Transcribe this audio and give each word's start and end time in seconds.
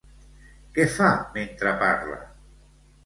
Què 0.77 0.87
fa 0.95 1.09
mentre 1.37 1.75
parla? 1.85 2.21